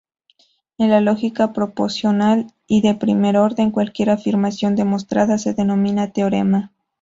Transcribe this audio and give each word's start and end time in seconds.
En 0.79 1.05
lógica 1.05 1.53
proposicional 1.53 2.47
y 2.65 2.81
de 2.81 2.95
primer 2.95 3.37
orden, 3.37 3.69
cualquier 3.69 4.09
afirmación 4.09 4.75
demostrada 4.75 5.37
se 5.37 5.53
denomina 5.53 6.11
teorema. 6.11 6.71